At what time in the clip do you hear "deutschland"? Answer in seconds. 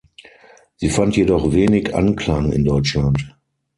2.65-3.37